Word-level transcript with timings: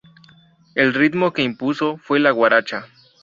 El 0.73 0.95
ritmo 0.95 1.31
que 1.31 1.43
impuso 1.43 1.97
fue 1.97 2.19
la 2.19 2.31
guaracha. 2.31 2.87